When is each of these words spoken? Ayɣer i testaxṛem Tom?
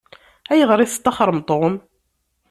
Ayɣer 0.51 0.79
i 0.79 0.87
testaxṛem 0.89 1.39
Tom? 1.49 1.73